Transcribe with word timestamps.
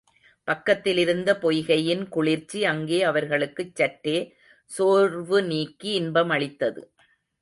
பக்கத்திலிருந்த 0.47 1.29
பொய்கையின் 1.37 2.07
குளிர்ச்சி 2.07 2.65
அங்கே 2.65 3.03
அவர்களுக்குச் 3.03 3.75
சற்றே 3.75 4.17
சோர்வு 4.69 5.41
நீக்கி 5.43 5.91
இன்பம் 5.93 6.29
அளித்தது. 6.29 6.83